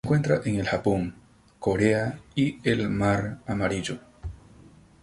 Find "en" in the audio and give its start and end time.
0.45-0.55